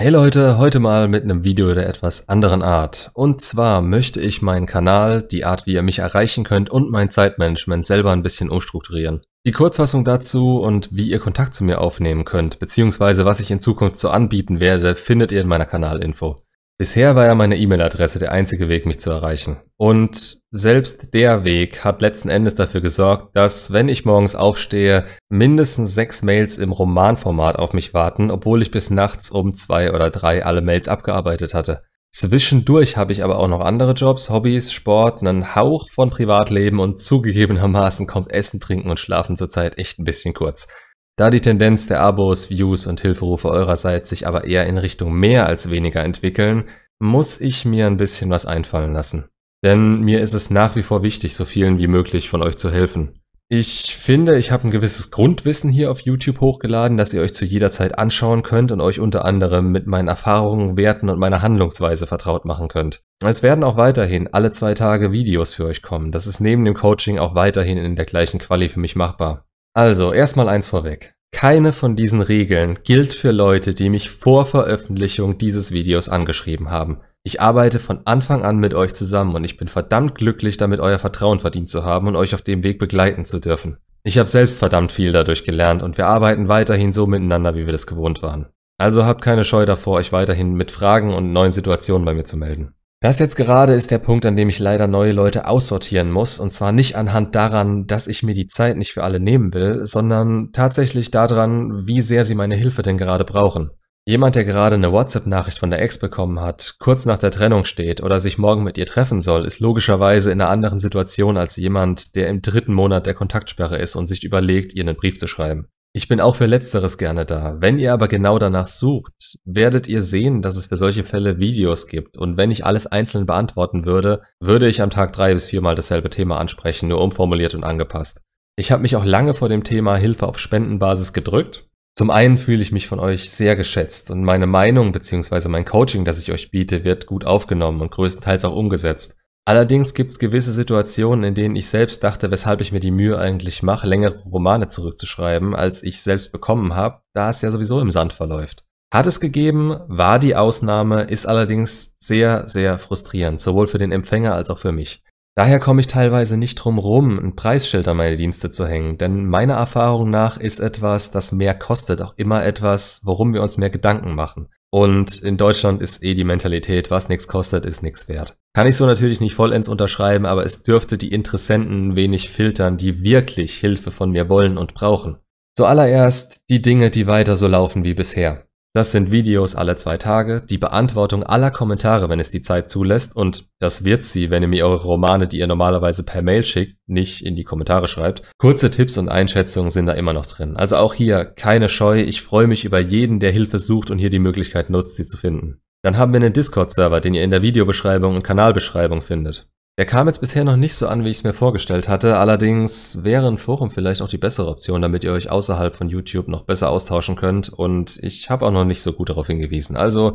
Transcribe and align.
Hey 0.00 0.10
Leute, 0.10 0.58
heute 0.58 0.78
mal 0.78 1.08
mit 1.08 1.24
einem 1.24 1.42
Video 1.42 1.74
der 1.74 1.88
etwas 1.88 2.28
anderen 2.28 2.62
Art. 2.62 3.10
Und 3.14 3.40
zwar 3.40 3.82
möchte 3.82 4.20
ich 4.20 4.42
meinen 4.42 4.66
Kanal, 4.66 5.22
die 5.22 5.44
Art 5.44 5.66
wie 5.66 5.72
ihr 5.72 5.82
mich 5.82 5.98
erreichen 5.98 6.44
könnt 6.44 6.70
und 6.70 6.88
mein 6.88 7.10
Zeitmanagement 7.10 7.84
selber 7.84 8.12
ein 8.12 8.22
bisschen 8.22 8.48
umstrukturieren. 8.48 9.22
Die 9.44 9.50
Kurzfassung 9.50 10.04
dazu 10.04 10.60
und 10.60 10.88
wie 10.92 11.10
ihr 11.10 11.18
Kontakt 11.18 11.52
zu 11.52 11.64
mir 11.64 11.80
aufnehmen 11.80 12.24
könnt, 12.24 12.60
beziehungsweise 12.60 13.24
was 13.24 13.40
ich 13.40 13.50
in 13.50 13.58
Zukunft 13.58 13.96
so 13.96 14.08
anbieten 14.08 14.60
werde, 14.60 14.94
findet 14.94 15.32
ihr 15.32 15.40
in 15.40 15.48
meiner 15.48 15.66
Kanalinfo. 15.66 16.36
Bisher 16.80 17.16
war 17.16 17.26
ja 17.26 17.34
meine 17.34 17.56
E-Mail-Adresse 17.56 18.20
der 18.20 18.30
einzige 18.30 18.68
Weg, 18.68 18.86
mich 18.86 19.00
zu 19.00 19.10
erreichen. 19.10 19.56
Und 19.76 20.38
selbst 20.52 21.12
der 21.12 21.42
Weg 21.42 21.84
hat 21.84 22.00
letzten 22.00 22.28
Endes 22.28 22.54
dafür 22.54 22.80
gesorgt, 22.80 23.36
dass, 23.36 23.72
wenn 23.72 23.88
ich 23.88 24.04
morgens 24.04 24.36
aufstehe, 24.36 25.04
mindestens 25.28 25.92
sechs 25.92 26.22
Mails 26.22 26.56
im 26.56 26.70
Romanformat 26.70 27.56
auf 27.56 27.72
mich 27.72 27.94
warten, 27.94 28.30
obwohl 28.30 28.62
ich 28.62 28.70
bis 28.70 28.90
nachts 28.90 29.28
um 29.28 29.50
zwei 29.50 29.92
oder 29.92 30.10
drei 30.10 30.44
alle 30.44 30.60
Mails 30.60 30.86
abgearbeitet 30.86 31.52
hatte. 31.52 31.80
Zwischendurch 32.12 32.96
habe 32.96 33.10
ich 33.10 33.24
aber 33.24 33.40
auch 33.40 33.48
noch 33.48 33.60
andere 33.60 33.92
Jobs, 33.92 34.30
Hobbys, 34.30 34.72
Sport, 34.72 35.20
einen 35.20 35.56
Hauch 35.56 35.88
von 35.90 36.10
Privatleben 36.10 36.78
und 36.78 37.00
zugegebenermaßen 37.00 38.06
kommt 38.06 38.30
Essen, 38.32 38.60
Trinken 38.60 38.88
und 38.88 39.00
Schlafen 39.00 39.34
zurzeit 39.34 39.78
echt 39.78 39.98
ein 39.98 40.04
bisschen 40.04 40.32
kurz. 40.32 40.68
Da 41.18 41.30
die 41.30 41.40
Tendenz 41.40 41.88
der 41.88 41.98
Abos, 41.98 42.48
Views 42.48 42.86
und 42.86 43.00
Hilferufe 43.00 43.48
eurerseits 43.48 44.08
sich 44.08 44.28
aber 44.28 44.44
eher 44.44 44.68
in 44.68 44.78
Richtung 44.78 45.12
mehr 45.12 45.46
als 45.46 45.68
weniger 45.68 46.04
entwickeln, 46.04 46.68
muss 47.00 47.40
ich 47.40 47.64
mir 47.64 47.88
ein 47.88 47.96
bisschen 47.96 48.30
was 48.30 48.46
einfallen 48.46 48.92
lassen. 48.92 49.28
Denn 49.64 50.00
mir 50.02 50.20
ist 50.20 50.32
es 50.32 50.48
nach 50.48 50.76
wie 50.76 50.84
vor 50.84 51.02
wichtig, 51.02 51.34
so 51.34 51.44
vielen 51.44 51.78
wie 51.78 51.88
möglich 51.88 52.28
von 52.28 52.40
euch 52.40 52.56
zu 52.56 52.70
helfen. 52.70 53.18
Ich 53.48 53.96
finde, 53.96 54.38
ich 54.38 54.52
habe 54.52 54.68
ein 54.68 54.70
gewisses 54.70 55.10
Grundwissen 55.10 55.70
hier 55.70 55.90
auf 55.90 56.02
YouTube 56.02 56.40
hochgeladen, 56.40 56.96
das 56.96 57.12
ihr 57.12 57.20
euch 57.20 57.34
zu 57.34 57.44
jeder 57.44 57.72
Zeit 57.72 57.98
anschauen 57.98 58.42
könnt 58.44 58.70
und 58.70 58.80
euch 58.80 59.00
unter 59.00 59.24
anderem 59.24 59.72
mit 59.72 59.88
meinen 59.88 60.06
Erfahrungen, 60.06 60.76
Werten 60.76 61.08
und 61.08 61.18
meiner 61.18 61.42
Handlungsweise 61.42 62.06
vertraut 62.06 62.44
machen 62.44 62.68
könnt. 62.68 63.02
Es 63.24 63.42
werden 63.42 63.64
auch 63.64 63.76
weiterhin 63.76 64.28
alle 64.32 64.52
zwei 64.52 64.74
Tage 64.74 65.10
Videos 65.10 65.52
für 65.52 65.64
euch 65.64 65.82
kommen. 65.82 66.12
Das 66.12 66.28
ist 66.28 66.38
neben 66.38 66.64
dem 66.64 66.74
Coaching 66.74 67.18
auch 67.18 67.34
weiterhin 67.34 67.76
in 67.76 67.96
der 67.96 68.06
gleichen 68.06 68.38
Quali 68.38 68.68
für 68.68 68.78
mich 68.78 68.94
machbar. 68.94 69.48
Also, 69.74 70.12
erstmal 70.12 70.48
eins 70.48 70.68
vorweg. 70.68 71.14
Keine 71.30 71.72
von 71.72 71.94
diesen 71.94 72.22
Regeln 72.22 72.78
gilt 72.84 73.14
für 73.14 73.30
Leute, 73.30 73.74
die 73.74 73.90
mich 73.90 74.10
vor 74.10 74.46
Veröffentlichung 74.46 75.38
dieses 75.38 75.72
Videos 75.72 76.08
angeschrieben 76.08 76.70
haben. 76.70 77.00
Ich 77.22 77.40
arbeite 77.40 77.78
von 77.78 78.00
Anfang 78.06 78.42
an 78.42 78.56
mit 78.56 78.72
euch 78.72 78.94
zusammen 78.94 79.34
und 79.34 79.44
ich 79.44 79.58
bin 79.58 79.68
verdammt 79.68 80.14
glücklich 80.14 80.56
damit, 80.56 80.80
euer 80.80 80.98
Vertrauen 80.98 81.40
verdient 81.40 81.68
zu 81.68 81.84
haben 81.84 82.08
und 82.08 82.16
euch 82.16 82.34
auf 82.34 82.42
dem 82.42 82.62
Weg 82.62 82.78
begleiten 82.78 83.24
zu 83.24 83.38
dürfen. 83.38 83.76
Ich 84.04 84.16
habe 84.16 84.30
selbst 84.30 84.58
verdammt 84.58 84.92
viel 84.92 85.12
dadurch 85.12 85.44
gelernt 85.44 85.82
und 85.82 85.98
wir 85.98 86.06
arbeiten 86.06 86.48
weiterhin 86.48 86.92
so 86.92 87.06
miteinander, 87.06 87.54
wie 87.54 87.66
wir 87.66 87.72
das 87.72 87.86
gewohnt 87.86 88.22
waren. 88.22 88.46
Also 88.78 89.04
habt 89.04 89.22
keine 89.22 89.44
Scheu 89.44 89.66
davor, 89.66 89.96
euch 89.96 90.12
weiterhin 90.12 90.54
mit 90.54 90.70
Fragen 90.70 91.12
und 91.12 91.32
neuen 91.32 91.52
Situationen 91.52 92.06
bei 92.06 92.14
mir 92.14 92.24
zu 92.24 92.36
melden. 92.36 92.74
Das 93.00 93.20
jetzt 93.20 93.36
gerade 93.36 93.74
ist 93.74 93.92
der 93.92 93.98
Punkt, 93.98 94.26
an 94.26 94.34
dem 94.34 94.48
ich 94.48 94.58
leider 94.58 94.88
neue 94.88 95.12
Leute 95.12 95.46
aussortieren 95.46 96.10
muss, 96.10 96.40
und 96.40 96.50
zwar 96.50 96.72
nicht 96.72 96.96
anhand 96.96 97.36
daran, 97.36 97.86
dass 97.86 98.08
ich 98.08 98.24
mir 98.24 98.34
die 98.34 98.48
Zeit 98.48 98.76
nicht 98.76 98.90
für 98.90 99.04
alle 99.04 99.20
nehmen 99.20 99.54
will, 99.54 99.84
sondern 99.84 100.50
tatsächlich 100.52 101.12
daran, 101.12 101.86
wie 101.86 102.02
sehr 102.02 102.24
sie 102.24 102.34
meine 102.34 102.56
Hilfe 102.56 102.82
denn 102.82 102.98
gerade 102.98 103.24
brauchen. 103.24 103.70
Jemand, 104.04 104.34
der 104.34 104.44
gerade 104.44 104.74
eine 104.74 104.90
WhatsApp-Nachricht 104.90 105.60
von 105.60 105.70
der 105.70 105.80
Ex 105.80 106.00
bekommen 106.00 106.40
hat, 106.40 106.76
kurz 106.80 107.06
nach 107.06 107.20
der 107.20 107.30
Trennung 107.30 107.64
steht 107.64 108.02
oder 108.02 108.18
sich 108.18 108.36
morgen 108.36 108.64
mit 108.64 108.78
ihr 108.78 108.86
treffen 108.86 109.20
soll, 109.20 109.44
ist 109.44 109.60
logischerweise 109.60 110.32
in 110.32 110.40
einer 110.40 110.50
anderen 110.50 110.80
Situation 110.80 111.36
als 111.36 111.54
jemand, 111.56 112.16
der 112.16 112.28
im 112.28 112.42
dritten 112.42 112.72
Monat 112.72 113.06
der 113.06 113.14
Kontaktsperre 113.14 113.78
ist 113.78 113.94
und 113.94 114.08
sich 114.08 114.24
überlegt, 114.24 114.74
ihr 114.74 114.82
einen 114.82 114.96
Brief 114.96 115.18
zu 115.18 115.28
schreiben. 115.28 115.68
Ich 115.98 116.06
bin 116.06 116.20
auch 116.20 116.36
für 116.36 116.46
Letzteres 116.46 116.96
gerne 116.96 117.26
da. 117.26 117.56
Wenn 117.58 117.80
ihr 117.80 117.92
aber 117.92 118.06
genau 118.06 118.38
danach 118.38 118.68
sucht, 118.68 119.36
werdet 119.44 119.88
ihr 119.88 120.00
sehen, 120.00 120.42
dass 120.42 120.56
es 120.56 120.66
für 120.66 120.76
solche 120.76 121.02
Fälle 121.02 121.40
Videos 121.40 121.88
gibt. 121.88 122.16
Und 122.16 122.36
wenn 122.36 122.52
ich 122.52 122.64
alles 122.64 122.86
einzeln 122.86 123.26
beantworten 123.26 123.84
würde, 123.84 124.22
würde 124.38 124.68
ich 124.68 124.80
am 124.80 124.90
Tag 124.90 125.12
drei 125.12 125.34
bis 125.34 125.48
viermal 125.48 125.74
dasselbe 125.74 126.08
Thema 126.08 126.38
ansprechen, 126.38 126.88
nur 126.88 127.00
umformuliert 127.00 127.56
und 127.56 127.64
angepasst. 127.64 128.22
Ich 128.54 128.70
habe 128.70 128.82
mich 128.82 128.94
auch 128.94 129.04
lange 129.04 129.34
vor 129.34 129.48
dem 129.48 129.64
Thema 129.64 129.96
Hilfe 129.96 130.28
auf 130.28 130.38
Spendenbasis 130.38 131.12
gedrückt. 131.12 131.66
Zum 131.96 132.10
einen 132.10 132.38
fühle 132.38 132.62
ich 132.62 132.70
mich 132.70 132.86
von 132.86 133.00
euch 133.00 133.28
sehr 133.28 133.56
geschätzt 133.56 134.12
und 134.12 134.22
meine 134.22 134.46
Meinung 134.46 134.92
bzw. 134.92 135.48
mein 135.48 135.64
Coaching, 135.64 136.04
das 136.04 136.22
ich 136.22 136.30
euch 136.30 136.52
biete, 136.52 136.84
wird 136.84 137.06
gut 137.06 137.24
aufgenommen 137.24 137.80
und 137.80 137.90
größtenteils 137.90 138.44
auch 138.44 138.54
umgesetzt. 138.54 139.16
Allerdings 139.44 139.94
gibt 139.94 140.10
es 140.10 140.18
gewisse 140.18 140.52
Situationen, 140.52 141.24
in 141.24 141.34
denen 141.34 141.56
ich 141.56 141.68
selbst 141.68 142.04
dachte, 142.04 142.30
weshalb 142.30 142.60
ich 142.60 142.72
mir 142.72 142.80
die 142.80 142.90
Mühe 142.90 143.18
eigentlich 143.18 143.62
mache, 143.62 143.86
längere 143.86 144.18
Romane 144.24 144.68
zurückzuschreiben, 144.68 145.54
als 145.54 145.82
ich 145.82 146.02
selbst 146.02 146.32
bekommen 146.32 146.74
habe, 146.74 147.00
da 147.14 147.30
es 147.30 147.40
ja 147.40 147.50
sowieso 147.50 147.80
im 147.80 147.90
Sand 147.90 148.12
verläuft. 148.12 148.64
Hat 148.92 149.06
es 149.06 149.20
gegeben, 149.20 149.76
war 149.86 150.18
die 150.18 150.36
Ausnahme, 150.36 151.02
ist 151.02 151.26
allerdings 151.26 151.94
sehr, 151.98 152.46
sehr 152.46 152.78
frustrierend, 152.78 153.40
sowohl 153.40 153.68
für 153.68 153.78
den 153.78 153.92
Empfänger 153.92 154.34
als 154.34 154.50
auch 154.50 154.58
für 154.58 154.72
mich. 154.72 155.02
Daher 155.38 155.60
komme 155.60 155.80
ich 155.80 155.86
teilweise 155.86 156.36
nicht 156.36 156.56
drum 156.56 156.78
rum, 156.78 157.18
ein 157.18 157.36
Preisschild 157.36 157.86
an 157.86 157.98
meine 157.98 158.16
Dienste 158.16 158.50
zu 158.50 158.66
hängen, 158.66 158.98
denn 158.98 159.26
meiner 159.26 159.54
Erfahrung 159.54 160.10
nach 160.10 160.36
ist 160.36 160.58
etwas, 160.58 161.10
das 161.10 161.30
mehr 161.30 161.54
kostet, 161.54 162.02
auch 162.02 162.14
immer 162.16 162.44
etwas, 162.44 163.02
worum 163.04 163.32
wir 163.32 163.42
uns 163.42 163.56
mehr 163.56 163.70
Gedanken 163.70 164.14
machen. 164.14 164.48
Und 164.70 165.22
in 165.22 165.36
Deutschland 165.36 165.80
ist 165.80 166.02
eh 166.02 166.14
die 166.14 166.24
Mentalität, 166.24 166.90
was 166.90 167.08
nichts 167.08 167.28
kostet, 167.28 167.66
ist 167.66 167.82
nichts 167.82 168.08
wert. 168.08 168.36
Kann 168.58 168.66
ich 168.66 168.74
so 168.74 168.86
natürlich 168.86 169.20
nicht 169.20 169.36
vollends 169.36 169.68
unterschreiben, 169.68 170.26
aber 170.26 170.44
es 170.44 170.64
dürfte 170.64 170.98
die 170.98 171.12
Interessenten 171.12 171.94
wenig 171.94 172.28
filtern, 172.28 172.76
die 172.76 173.04
wirklich 173.04 173.54
Hilfe 173.54 173.92
von 173.92 174.10
mir 174.10 174.28
wollen 174.28 174.58
und 174.58 174.74
brauchen. 174.74 175.18
Zuallererst 175.56 176.42
die 176.50 176.60
Dinge, 176.60 176.90
die 176.90 177.06
weiter 177.06 177.36
so 177.36 177.46
laufen 177.46 177.84
wie 177.84 177.94
bisher. 177.94 178.48
Das 178.74 178.90
sind 178.90 179.12
Videos 179.12 179.54
alle 179.54 179.76
zwei 179.76 179.96
Tage, 179.96 180.42
die 180.44 180.58
Beantwortung 180.58 181.22
aller 181.22 181.52
Kommentare, 181.52 182.08
wenn 182.08 182.18
es 182.18 182.32
die 182.32 182.42
Zeit 182.42 182.68
zulässt, 182.68 183.14
und 183.14 183.46
das 183.60 183.84
wird 183.84 184.02
sie, 184.02 184.28
wenn 184.28 184.42
ihr 184.42 184.48
mir 184.48 184.66
eure 184.66 184.82
Romane, 184.82 185.28
die 185.28 185.38
ihr 185.38 185.46
normalerweise 185.46 186.02
per 186.02 186.22
Mail 186.22 186.42
schickt, 186.42 186.78
nicht 186.88 187.24
in 187.24 187.36
die 187.36 187.44
Kommentare 187.44 187.86
schreibt. 187.86 188.24
Kurze 188.38 188.72
Tipps 188.72 188.98
und 188.98 189.08
Einschätzungen 189.08 189.70
sind 189.70 189.86
da 189.86 189.92
immer 189.92 190.14
noch 190.14 190.26
drin. 190.26 190.56
Also 190.56 190.78
auch 190.78 190.94
hier 190.94 191.26
keine 191.26 191.68
Scheu, 191.68 192.00
ich 192.00 192.22
freue 192.22 192.48
mich 192.48 192.64
über 192.64 192.80
jeden, 192.80 193.20
der 193.20 193.30
Hilfe 193.30 193.60
sucht 193.60 193.92
und 193.92 193.98
hier 193.98 194.10
die 194.10 194.18
Möglichkeit 194.18 194.68
nutzt, 194.68 194.96
sie 194.96 195.06
zu 195.06 195.16
finden. 195.16 195.60
Dann 195.82 195.96
haben 195.96 196.12
wir 196.12 196.20
einen 196.20 196.32
Discord-Server, 196.32 197.00
den 197.00 197.14
ihr 197.14 197.22
in 197.22 197.30
der 197.30 197.42
Videobeschreibung 197.42 198.16
und 198.16 198.22
Kanalbeschreibung 198.22 199.02
findet. 199.02 199.48
Der 199.78 199.86
kam 199.86 200.08
jetzt 200.08 200.20
bisher 200.20 200.42
noch 200.44 200.56
nicht 200.56 200.74
so 200.74 200.88
an, 200.88 201.04
wie 201.04 201.10
ich 201.10 201.18
es 201.18 201.24
mir 201.24 201.32
vorgestellt 201.32 201.88
hatte, 201.88 202.16
allerdings 202.16 203.04
wäre 203.04 203.28
ein 203.28 203.38
Forum 203.38 203.70
vielleicht 203.70 204.02
auch 204.02 204.08
die 204.08 204.18
bessere 204.18 204.48
Option, 204.48 204.82
damit 204.82 205.04
ihr 205.04 205.12
euch 205.12 205.30
außerhalb 205.30 205.76
von 205.76 205.88
YouTube 205.88 206.26
noch 206.26 206.44
besser 206.46 206.70
austauschen 206.70 207.14
könnt 207.14 207.48
und 207.48 207.96
ich 208.02 208.28
habe 208.28 208.44
auch 208.44 208.50
noch 208.50 208.64
nicht 208.64 208.82
so 208.82 208.92
gut 208.92 209.08
darauf 209.08 209.28
hingewiesen. 209.28 209.76
Also 209.76 210.14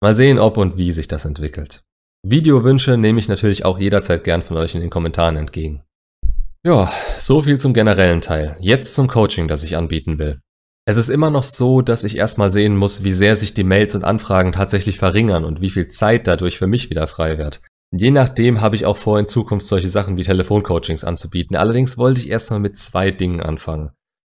mal 0.00 0.14
sehen, 0.14 0.38
ob 0.38 0.56
und 0.56 0.78
wie 0.78 0.92
sich 0.92 1.08
das 1.08 1.26
entwickelt. 1.26 1.84
Videowünsche 2.22 2.96
nehme 2.96 3.18
ich 3.18 3.28
natürlich 3.28 3.66
auch 3.66 3.78
jederzeit 3.78 4.24
gern 4.24 4.42
von 4.42 4.56
euch 4.56 4.74
in 4.74 4.80
den 4.80 4.90
Kommentaren 4.90 5.36
entgegen. 5.36 5.82
Ja, 6.64 6.90
so 7.18 7.42
viel 7.42 7.58
zum 7.58 7.74
generellen 7.74 8.22
Teil. 8.22 8.56
Jetzt 8.60 8.94
zum 8.94 9.08
Coaching, 9.08 9.46
das 9.46 9.62
ich 9.62 9.76
anbieten 9.76 10.18
will. 10.18 10.40
Es 10.84 10.96
ist 10.96 11.10
immer 11.10 11.30
noch 11.30 11.44
so, 11.44 11.80
dass 11.80 12.02
ich 12.02 12.16
erstmal 12.16 12.50
sehen 12.50 12.76
muss, 12.76 13.04
wie 13.04 13.14
sehr 13.14 13.36
sich 13.36 13.54
die 13.54 13.62
Mails 13.62 13.94
und 13.94 14.02
Anfragen 14.02 14.52
tatsächlich 14.52 14.98
verringern 14.98 15.44
und 15.44 15.60
wie 15.60 15.70
viel 15.70 15.88
Zeit 15.88 16.26
dadurch 16.26 16.58
für 16.58 16.66
mich 16.66 16.90
wieder 16.90 17.06
frei 17.06 17.38
wird. 17.38 17.60
Je 17.92 18.10
nachdem 18.10 18.60
habe 18.60 18.74
ich 18.74 18.84
auch 18.84 18.96
vor, 18.96 19.18
in 19.18 19.26
Zukunft 19.26 19.66
solche 19.66 19.90
Sachen 19.90 20.16
wie 20.16 20.22
Telefoncoachings 20.22 21.04
anzubieten. 21.04 21.56
Allerdings 21.56 21.98
wollte 21.98 22.20
ich 22.20 22.30
erstmal 22.30 22.58
mit 22.58 22.76
zwei 22.76 23.10
Dingen 23.10 23.40
anfangen. 23.40 23.90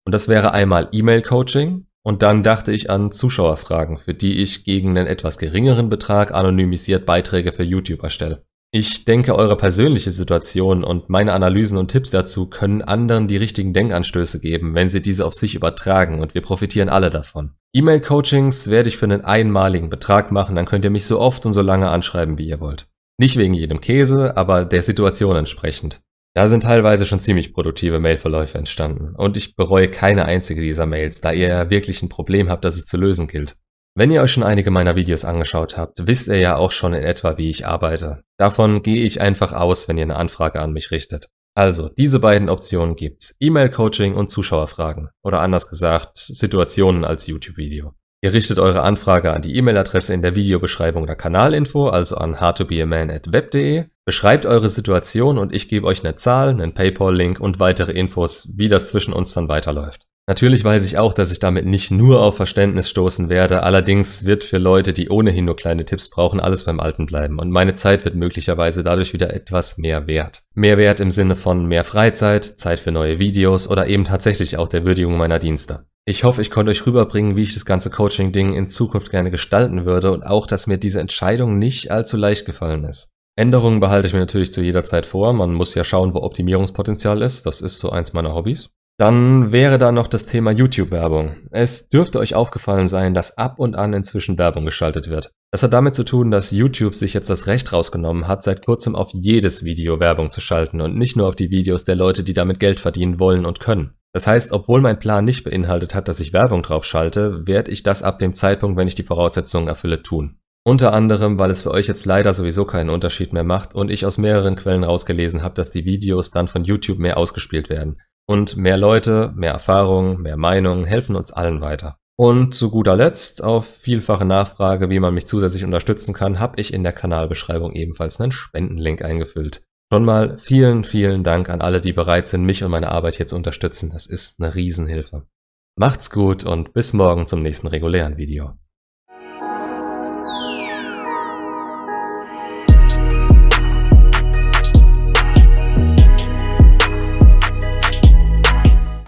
Und 0.05 0.13
das 0.13 0.27
wäre 0.27 0.53
einmal 0.53 0.89
E-Mail-Coaching 0.91 1.85
und 2.03 2.23
dann 2.23 2.43
dachte 2.43 2.73
ich 2.73 2.89
an 2.89 3.11
Zuschauerfragen, 3.11 3.97
für 3.97 4.13
die 4.13 4.41
ich 4.41 4.65
gegen 4.65 4.89
einen 4.89 5.07
etwas 5.07 5.37
geringeren 5.37 5.89
Betrag 5.89 6.33
anonymisiert 6.33 7.05
Beiträge 7.05 7.53
für 7.53 7.63
YouTube 7.63 8.03
erstelle. 8.03 8.43
Ich 8.75 9.05
denke, 9.05 9.35
eure 9.35 9.55
persönliche 9.55 10.11
Situation 10.11 10.83
und 10.83 11.07
meine 11.07 11.33
Analysen 11.33 11.77
und 11.77 11.91
Tipps 11.91 12.09
dazu 12.09 12.49
können 12.49 12.81
anderen 12.81 13.27
die 13.27 13.37
richtigen 13.37 13.71
Denkanstöße 13.71 14.39
geben, 14.39 14.73
wenn 14.73 14.89
sie 14.89 14.99
diese 14.99 15.27
auf 15.27 15.35
sich 15.35 15.53
übertragen 15.53 16.21
und 16.21 16.33
wir 16.33 16.41
profitieren 16.41 16.89
alle 16.89 17.11
davon. 17.11 17.51
E-Mail-Coachings 17.73 18.71
werde 18.71 18.89
ich 18.89 18.97
für 18.97 19.05
einen 19.05 19.21
einmaligen 19.21 19.89
Betrag 19.89 20.31
machen, 20.31 20.55
dann 20.55 20.65
könnt 20.65 20.83
ihr 20.85 20.89
mich 20.89 21.05
so 21.05 21.19
oft 21.19 21.45
und 21.45 21.53
so 21.53 21.61
lange 21.61 21.89
anschreiben, 21.89 22.39
wie 22.39 22.47
ihr 22.47 22.59
wollt. 22.61 22.87
Nicht 23.19 23.37
wegen 23.37 23.53
jedem 23.53 23.79
Käse, 23.79 24.35
aber 24.37 24.65
der 24.65 24.81
Situation 24.81 25.35
entsprechend. 25.35 26.01
Da 26.33 26.47
sind 26.47 26.63
teilweise 26.63 27.05
schon 27.05 27.19
ziemlich 27.19 27.53
produktive 27.53 27.99
Mailverläufe 27.99 28.57
entstanden 28.57 29.13
und 29.15 29.37
ich 29.37 29.55
bereue 29.55 29.87
keine 29.87 30.25
einzige 30.25 30.61
dieser 30.61 30.87
Mails, 30.87 31.21
da 31.21 31.31
ihr 31.31 31.47
ja 31.47 31.69
wirklich 31.69 32.01
ein 32.01 32.09
Problem 32.09 32.49
habt, 32.49 32.65
das 32.65 32.75
es 32.75 32.85
zu 32.85 32.97
lösen 32.97 33.27
gilt. 33.27 33.55
Wenn 33.95 34.09
ihr 34.09 34.23
euch 34.23 34.31
schon 34.31 34.41
einige 34.41 34.71
meiner 34.71 34.95
Videos 34.95 35.23
angeschaut 35.23 35.77
habt, 35.77 36.07
wisst 36.07 36.27
ihr 36.27 36.39
ja 36.39 36.55
auch 36.55 36.71
schon 36.71 36.95
in 36.95 37.03
etwa, 37.03 37.37
wie 37.37 37.49
ich 37.49 37.67
arbeite. 37.67 38.23
Davon 38.39 38.81
gehe 38.81 39.03
ich 39.03 39.21
einfach 39.21 39.53
aus, 39.53 39.87
wenn 39.87 39.97
ihr 39.97 40.03
eine 40.03 40.15
Anfrage 40.15 40.59
an 40.61 40.73
mich 40.73 40.89
richtet. 40.89 41.29
Also, 41.55 41.89
diese 41.89 42.19
beiden 42.19 42.49
Optionen 42.49 42.95
gibt's. 42.95 43.35
E-Mail-Coaching 43.39 44.15
und 44.15 44.31
Zuschauerfragen. 44.31 45.09
Oder 45.23 45.41
anders 45.41 45.69
gesagt, 45.69 46.17
Situationen 46.17 47.05
als 47.05 47.27
YouTube-Video. 47.27 47.93
Ihr 48.23 48.33
richtet 48.33 48.57
eure 48.57 48.81
Anfrage 48.81 49.31
an 49.31 49.43
die 49.43 49.55
E-Mail-Adresse 49.57 50.11
in 50.11 50.23
der 50.23 50.35
Videobeschreibung 50.35 51.05
der 51.05 51.15
Kanalinfo, 51.15 51.89
also 51.89 52.15
an 52.15 52.41
howtobeaman@web.de. 52.41 53.85
Beschreibt 54.05 54.45
eure 54.45 54.69
Situation 54.69 55.37
und 55.37 55.53
ich 55.53 55.69
gebe 55.69 55.87
euch 55.87 56.03
eine 56.03 56.15
Zahl, 56.15 56.49
einen 56.49 56.73
PayPal-Link 56.73 57.39
und 57.39 57.59
weitere 57.59 57.93
Infos, 57.93 58.49
wie 58.53 58.67
das 58.67 58.89
zwischen 58.89 59.13
uns 59.13 59.31
dann 59.31 59.47
weiterläuft. 59.47 60.05
Natürlich 60.25 60.63
weiß 60.63 60.85
ich 60.85 60.97
auch, 60.97 61.13
dass 61.13 61.33
ich 61.33 61.39
damit 61.39 61.65
nicht 61.65 61.91
nur 61.91 62.21
auf 62.21 62.37
Verständnis 62.37 62.89
stoßen 62.89 63.27
werde, 63.27 63.63
allerdings 63.63 64.23
wird 64.25 64.45
für 64.45 64.57
Leute, 64.57 64.93
die 64.93 65.09
ohnehin 65.09 65.43
nur 65.43 65.57
kleine 65.57 65.83
Tipps 65.83 66.09
brauchen, 66.09 66.39
alles 66.39 66.63
beim 66.63 66.79
Alten 66.79 67.05
bleiben 67.05 67.39
und 67.39 67.49
meine 67.49 67.73
Zeit 67.73 68.05
wird 68.05 68.15
möglicherweise 68.15 68.83
dadurch 68.83 69.11
wieder 69.11 69.33
etwas 69.33 69.77
mehr 69.77 70.07
wert. 70.07 70.43
Mehr 70.53 70.77
wert 70.77 71.01
im 71.01 71.11
Sinne 71.11 71.35
von 71.35 71.65
mehr 71.65 71.83
Freizeit, 71.83 72.45
Zeit 72.45 72.79
für 72.79 72.91
neue 72.91 73.19
Videos 73.19 73.69
oder 73.69 73.87
eben 73.87 74.05
tatsächlich 74.05 74.57
auch 74.57 74.69
der 74.69 74.85
Würdigung 74.85 75.17
meiner 75.17 75.39
Dienste. 75.39 75.87
Ich 76.05 76.23
hoffe, 76.23 76.41
ich 76.41 76.51
konnte 76.51 76.71
euch 76.71 76.85
rüberbringen, 76.85 77.35
wie 77.35 77.43
ich 77.43 77.53
das 77.53 77.65
ganze 77.65 77.89
Coaching-Ding 77.89 78.53
in 78.53 78.67
Zukunft 78.67 79.11
gerne 79.11 79.31
gestalten 79.31 79.85
würde 79.85 80.11
und 80.11 80.23
auch, 80.23 80.47
dass 80.47 80.67
mir 80.67 80.77
diese 80.77 81.01
Entscheidung 81.01 81.57
nicht 81.57 81.91
allzu 81.91 82.15
leicht 82.15 82.45
gefallen 82.45 82.85
ist. 82.85 83.13
Änderungen 83.35 83.79
behalte 83.79 84.07
ich 84.07 84.13
mir 84.13 84.19
natürlich 84.19 84.53
zu 84.53 84.61
jeder 84.61 84.83
Zeit 84.83 85.05
vor. 85.05 85.33
Man 85.33 85.53
muss 85.53 85.73
ja 85.73 85.83
schauen, 85.83 86.13
wo 86.13 86.19
Optimierungspotenzial 86.19 87.21
ist. 87.21 87.45
Das 87.45 87.61
ist 87.61 87.79
so 87.79 87.89
eins 87.89 88.13
meiner 88.13 88.35
Hobbys. 88.35 88.69
Dann 88.99 89.51
wäre 89.51 89.79
da 89.79 89.91
noch 89.91 90.07
das 90.07 90.27
Thema 90.27 90.51
YouTube-Werbung. 90.51 91.47
Es 91.49 91.89
dürfte 91.89 92.19
euch 92.19 92.35
aufgefallen 92.35 92.87
sein, 92.87 93.15
dass 93.15 93.37
ab 93.39 93.57
und 93.57 93.75
an 93.75 93.93
inzwischen 93.93 94.37
Werbung 94.37 94.65
geschaltet 94.65 95.09
wird. 95.09 95.31
Das 95.51 95.63
hat 95.63 95.73
damit 95.73 95.95
zu 95.95 96.03
tun, 96.03 96.29
dass 96.29 96.51
YouTube 96.51 96.93
sich 96.93 97.15
jetzt 97.15 97.29
das 97.29 97.47
Recht 97.47 97.73
rausgenommen 97.73 98.27
hat, 98.27 98.43
seit 98.43 98.63
kurzem 98.63 98.95
auf 98.95 99.09
jedes 99.13 99.63
Video 99.63 99.99
Werbung 99.99 100.29
zu 100.29 100.41
schalten 100.41 100.79
und 100.79 100.95
nicht 100.95 101.15
nur 101.15 101.27
auf 101.27 101.35
die 101.35 101.49
Videos 101.49 101.85
der 101.85 101.95
Leute, 101.95 102.23
die 102.23 102.33
damit 102.33 102.59
Geld 102.59 102.79
verdienen 102.79 103.19
wollen 103.19 103.47
und 103.47 103.59
können. 103.59 103.95
Das 104.13 104.27
heißt, 104.27 104.51
obwohl 104.51 104.79
mein 104.79 104.99
Plan 104.99 105.25
nicht 105.25 105.43
beinhaltet 105.43 105.95
hat, 105.95 106.07
dass 106.07 106.19
ich 106.19 106.33
Werbung 106.33 106.61
drauf 106.61 106.85
schalte, 106.85 107.47
werde 107.47 107.71
ich 107.71 107.81
das 107.81 108.03
ab 108.03 108.19
dem 108.19 108.31
Zeitpunkt, 108.31 108.77
wenn 108.77 108.87
ich 108.87 108.93
die 108.95 109.03
Voraussetzungen 109.03 109.67
erfülle, 109.67 110.03
tun. 110.03 110.37
Unter 110.65 110.93
anderem, 110.93 111.37
weil 111.39 111.49
es 111.49 111.63
für 111.63 111.71
euch 111.71 111.87
jetzt 111.87 112.05
leider 112.05 112.33
sowieso 112.33 112.63
keinen 112.63 112.89
Unterschied 112.89 113.33
mehr 113.33 113.43
macht 113.43 113.75
und 113.75 113.89
ich 113.89 114.05
aus 114.05 114.17
mehreren 114.17 114.55
Quellen 114.55 114.85
rausgelesen 114.85 115.43
habe, 115.43 115.55
dass 115.55 115.71
die 115.71 115.83
Videos 115.83 116.31
dann 116.31 116.47
von 116.47 116.63
YouTube 116.63 116.99
mehr 116.99 117.17
ausgespielt 117.17 117.69
werden. 117.69 118.01
Und 118.25 118.55
mehr 118.55 118.77
Leute, 118.77 119.33
mehr 119.35 119.51
Erfahrung, 119.51 120.21
mehr 120.21 120.37
Meinung 120.37 120.85
helfen 120.85 121.17
uns 121.17 121.31
allen 121.31 121.59
weiter. 121.59 121.97
Und 122.15 122.55
zu 122.55 122.69
guter 122.69 122.95
Letzt, 122.95 123.43
auf 123.43 123.65
vielfache 123.65 124.23
Nachfrage, 124.23 124.89
wie 124.89 124.99
man 124.99 125.13
mich 125.13 125.25
zusätzlich 125.25 125.65
unterstützen 125.65 126.13
kann, 126.13 126.39
habe 126.39 126.61
ich 126.61 126.73
in 126.73 126.83
der 126.83 126.93
Kanalbeschreibung 126.93 127.73
ebenfalls 127.73 128.21
einen 128.21 128.31
Spendenlink 128.31 129.01
eingefüllt. 129.01 129.63
Schon 129.91 130.05
mal 130.05 130.37
vielen, 130.37 130.85
vielen 130.85 131.23
Dank 131.23 131.49
an 131.49 131.61
alle, 131.61 131.81
die 131.81 131.91
bereit 131.91 132.27
sind, 132.27 132.45
mich 132.45 132.63
und 132.63 132.71
meine 132.71 132.89
Arbeit 132.89 133.15
hier 133.15 133.27
zu 133.27 133.35
unterstützen. 133.35 133.89
Das 133.91 134.05
ist 134.05 134.39
eine 134.39 134.55
Riesenhilfe. 134.55 135.27
Macht's 135.75 136.09
gut 136.09 136.45
und 136.45 136.73
bis 136.73 136.93
morgen 136.93 137.27
zum 137.27 137.41
nächsten 137.41 137.67
regulären 137.67 138.15
Video. 138.15 138.53